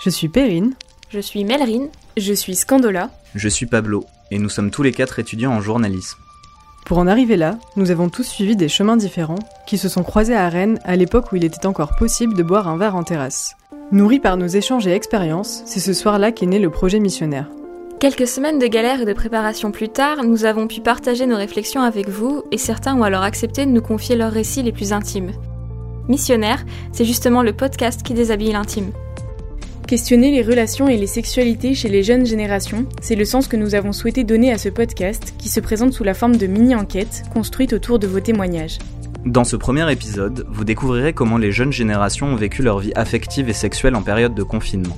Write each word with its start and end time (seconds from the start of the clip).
Je 0.00 0.10
suis 0.10 0.28
Perrine. 0.28 0.74
Je 1.10 1.20
suis 1.20 1.44
Melrine. 1.44 1.88
Je 2.16 2.32
suis 2.32 2.56
Scandola. 2.56 3.10
Je 3.34 3.48
suis 3.48 3.66
Pablo, 3.66 4.04
et 4.30 4.38
nous 4.38 4.48
sommes 4.48 4.70
tous 4.70 4.82
les 4.82 4.92
quatre 4.92 5.18
étudiants 5.18 5.52
en 5.52 5.60
journalisme. 5.60 6.18
Pour 6.84 6.98
en 6.98 7.06
arriver 7.06 7.36
là, 7.36 7.58
nous 7.76 7.90
avons 7.90 8.08
tous 8.08 8.24
suivi 8.24 8.56
des 8.56 8.68
chemins 8.68 8.96
différents 8.96 9.38
qui 9.66 9.78
se 9.78 9.88
sont 9.88 10.02
croisés 10.02 10.34
à 10.34 10.48
Rennes 10.48 10.80
à 10.84 10.96
l'époque 10.96 11.32
où 11.32 11.36
il 11.36 11.44
était 11.44 11.66
encore 11.66 11.96
possible 11.96 12.34
de 12.34 12.42
boire 12.42 12.68
un 12.68 12.76
verre 12.76 12.96
en 12.96 13.04
terrasse. 13.04 13.54
Nourris 13.92 14.20
par 14.20 14.36
nos 14.36 14.46
échanges 14.46 14.86
et 14.86 14.92
expériences, 14.92 15.62
c'est 15.66 15.80
ce 15.80 15.92
soir-là 15.92 16.32
qu'est 16.32 16.46
né 16.46 16.58
le 16.58 16.70
projet 16.70 16.98
missionnaire. 16.98 17.48
Quelques 18.00 18.26
semaines 18.26 18.58
de 18.58 18.66
galère 18.66 19.00
et 19.00 19.04
de 19.04 19.12
préparation 19.12 19.70
plus 19.70 19.88
tard, 19.88 20.24
nous 20.24 20.44
avons 20.44 20.66
pu 20.66 20.80
partager 20.80 21.26
nos 21.26 21.36
réflexions 21.36 21.82
avec 21.82 22.08
vous 22.08 22.42
et 22.50 22.58
certains 22.58 22.96
ont 22.96 23.04
alors 23.04 23.22
accepté 23.22 23.64
de 23.64 23.70
nous 23.70 23.80
confier 23.80 24.16
leurs 24.16 24.32
récits 24.32 24.62
les 24.62 24.72
plus 24.72 24.92
intimes. 24.92 25.30
Missionnaire, 26.08 26.64
c'est 26.90 27.04
justement 27.04 27.42
le 27.42 27.52
podcast 27.52 28.02
qui 28.02 28.12
déshabille 28.12 28.52
l'intime. 28.52 28.90
Questionner 29.92 30.30
les 30.30 30.40
relations 30.40 30.88
et 30.88 30.96
les 30.96 31.06
sexualités 31.06 31.74
chez 31.74 31.90
les 31.90 32.02
jeunes 32.02 32.24
générations, 32.24 32.86
c'est 33.02 33.14
le 33.14 33.26
sens 33.26 33.46
que 33.46 33.58
nous 33.58 33.74
avons 33.74 33.92
souhaité 33.92 34.24
donner 34.24 34.50
à 34.50 34.56
ce 34.56 34.70
podcast 34.70 35.34
qui 35.36 35.50
se 35.50 35.60
présente 35.60 35.92
sous 35.92 36.02
la 36.02 36.14
forme 36.14 36.36
de 36.36 36.46
mini-enquêtes 36.46 37.24
construites 37.30 37.74
autour 37.74 37.98
de 37.98 38.06
vos 38.06 38.20
témoignages. 38.20 38.78
Dans 39.26 39.44
ce 39.44 39.54
premier 39.54 39.92
épisode, 39.92 40.46
vous 40.48 40.64
découvrirez 40.64 41.12
comment 41.12 41.36
les 41.36 41.52
jeunes 41.52 41.74
générations 41.74 42.28
ont 42.28 42.36
vécu 42.36 42.62
leur 42.62 42.78
vie 42.78 42.94
affective 42.94 43.50
et 43.50 43.52
sexuelle 43.52 43.94
en 43.94 44.00
période 44.00 44.34
de 44.34 44.42
confinement. 44.42 44.96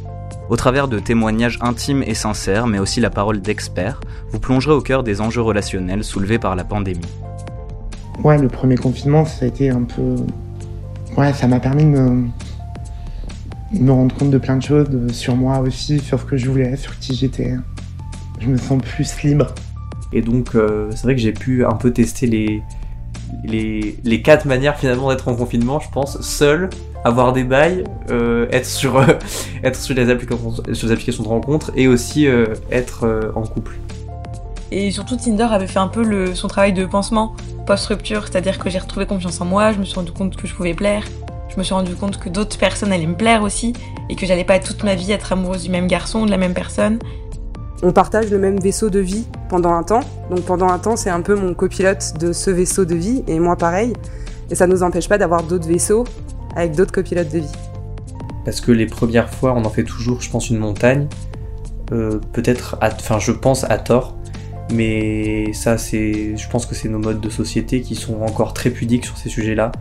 Au 0.49 0.55
travers 0.55 0.87
de 0.87 1.01
témoignages 1.01 1.59
intimes 1.61 2.05
et 2.07 2.15
sincères, 2.15 2.69
mais 2.69 2.79
aussi 2.79 3.01
la 3.01 3.11
parole 3.11 3.41
d'experts, 3.41 4.01
vous 4.31 4.39
plongerez 4.39 4.75
au 4.75 4.81
cœur 4.81 5.03
des 5.03 5.21
enjeux 5.21 5.43
relationnels 5.43 6.05
soulevés 6.05 6.39
par 6.39 6.55
la 6.55 6.63
pandémie. 6.63 7.01
Ouais, 8.23 8.39
le 8.39 8.47
premier 8.47 8.77
confinement, 8.77 9.25
ça 9.25 9.45
a 9.45 9.49
été 9.49 9.71
un 9.71 9.83
peu... 9.83 10.15
Ouais, 11.17 11.33
ça 11.33 11.49
m'a 11.49 11.59
permis 11.59 11.83
de 11.83 11.89
me... 11.89 12.29
de 13.75 13.83
me 13.83 13.93
rendre 13.93 14.15
compte 14.15 14.31
de 14.31 14.39
plein 14.39 14.57
de 14.57 14.63
choses, 14.63 14.89
de- 14.89 15.13
sur 15.13 15.37
moi 15.37 15.59
aussi, 15.61 15.99
sur 15.99 16.21
ce 16.21 16.25
que 16.25 16.37
je 16.37 16.49
voulais, 16.49 16.77
sur 16.77 16.99
qui 16.99 17.15
j'étais. 17.15 17.55
Je 18.41 18.49
me 18.49 18.57
sens 18.57 18.81
plus 18.83 19.23
libre. 19.23 19.55
Et 20.13 20.23
donc, 20.23 20.55
euh, 20.55 20.89
c'est 20.91 21.03
vrai 21.05 21.15
que 21.15 21.21
j'ai 21.21 21.33
pu 21.33 21.65
un 21.65 21.75
peu 21.75 21.93
tester 21.93 22.27
les, 22.27 22.63
les, 23.45 23.97
les 24.05 24.23
quatre 24.23 24.47
manières 24.47 24.77
finalement 24.79 25.09
d'être 25.11 25.29
en 25.29 25.35
confinement, 25.35 25.81
je 25.81 25.91
pense. 25.91 26.21
Seul, 26.21 26.71
avoir 27.05 27.33
des 27.33 27.45
bails, 27.45 27.85
euh, 28.11 28.47
être, 28.53 28.67
sur, 28.67 28.97
euh, 28.97 29.07
être 29.63 29.77
sur, 29.77 29.95
les 29.95 30.11
applications, 30.11 30.53
sur 30.73 30.87
les 30.87 30.93
applications 30.93 31.23
de 31.25 31.29
rencontre 31.29 31.73
et 31.75 31.89
aussi 31.89 32.27
euh, 32.27 32.47
être 32.71 33.05
euh, 33.05 33.33
en 33.35 33.43
couple. 33.43 33.77
Et 34.71 34.91
surtout, 34.91 35.17
Tinder 35.17 35.47
avait 35.51 35.67
fait 35.67 35.79
un 35.79 35.89
peu 35.89 36.03
le, 36.03 36.35
son 36.35 36.49
travail 36.49 36.73
de 36.73 36.85
pansement 36.85 37.35
post-rupture, 37.67 38.27
c'est-à-dire 38.27 38.59
que 38.59 38.69
j'ai 38.71 38.79
retrouvé 38.79 39.07
confiance 39.07 39.41
en 39.41 39.45
moi, 39.45 39.73
je 39.73 39.79
me 39.79 39.85
suis 39.85 39.95
rendu 39.95 40.13
compte 40.13 40.37
que 40.37 40.47
je 40.47 40.55
pouvais 40.55 40.75
plaire, 40.75 41.05
je 41.49 41.57
me 41.59 41.63
suis 41.63 41.75
rendu 41.75 41.95
compte 41.95 42.19
que 42.19 42.29
d'autres 42.29 42.59
personnes 42.59 42.93
allaient 42.93 43.07
me 43.07 43.17
plaire 43.17 43.43
aussi, 43.43 43.73
et 44.09 44.17
que 44.17 44.27
j'allais 44.27 44.45
pas 44.45 44.59
toute 44.59 44.83
ma 44.85 44.95
vie 44.95 45.13
être 45.13 45.33
amoureuse 45.33 45.65
du 45.65 45.71
même 45.71 45.87
garçon, 45.87 46.27
de 46.27 46.31
la 46.31 46.37
même 46.37 46.55
personne. 46.55 46.99
On 47.83 47.93
partage 47.93 48.31
le 48.31 48.39
même 48.39 48.59
vaisseau 48.61 48.89
de 48.91 48.99
vie 48.99 49.27
pendant 49.49 49.73
un 49.73 49.83
temps. 49.83 50.01
Donc 50.31 50.41
pendant 50.43 50.69
un 50.69 50.79
temps, 50.79 50.97
c'est 50.97 51.11
un 51.11 51.21
peu 51.21 51.35
mon 51.35 51.55
copilote 51.55 52.15
de 52.19 52.33
ce 52.33 52.51
vaisseau 52.51 52.85
de 52.85 52.95
vie 52.95 53.23
et 53.27 53.39
moi 53.39 53.57
pareil. 53.57 53.93
Et 54.51 54.55
ça 54.55 54.67
nous 54.67 54.83
empêche 54.83 55.09
pas 55.09 55.19
d'avoir 55.19 55.43
d'autres 55.43 55.69
vaisseaux 55.69 56.05
avec 56.57 56.75
d'autres 56.75 56.93
copilotes 56.93 57.31
de 57.31 57.41
vie. 57.41 57.53
Parce 58.45 58.61
que 58.61 58.73
les 58.73 58.87
premières 58.87 59.29
fois, 59.29 59.53
on 59.55 59.65
en 59.65 59.71
fait 59.71 59.85
toujours, 59.85 60.21
je 60.23 60.31
pense, 60.31 60.49
une 60.51 60.59
montagne. 60.59 61.09
Euh, 61.93 62.21
Peut-être, 62.33 62.77
à- 62.81 62.89
enfin, 62.93 63.19
je 63.19 63.33
pense 63.33 63.65
à 63.65 63.77
tort. 63.79 64.15
Mais 64.73 65.53
ça, 65.53 65.77
c'est, 65.77 66.37
je 66.37 66.49
pense 66.49 66.65
que 66.65 66.75
c'est 66.75 66.89
nos 66.89 66.99
modes 66.99 67.21
de 67.21 67.29
société 67.31 67.83
qui 67.83 67.97
sont 67.97 68.23
encore 68.23 68.55
très 68.55 68.71
pudiques 68.71 69.05
sur 69.05 69.19
ces 69.19 69.29
sujets-là. 69.29 69.73